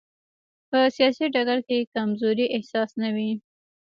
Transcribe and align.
په 0.69 0.79
سیاسي 0.95 1.25
ډګر 1.33 1.59
کې 1.67 1.89
کمزورۍ 1.93 2.45
احساس 2.55 2.89
نه 3.01 3.09
وي. 3.15 3.31